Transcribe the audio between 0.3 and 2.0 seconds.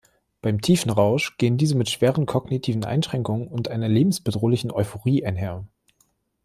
Beim Tiefenrausch gehen diese mit